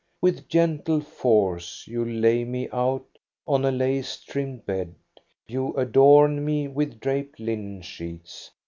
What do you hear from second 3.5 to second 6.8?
a lace trimmed bed; you adorn me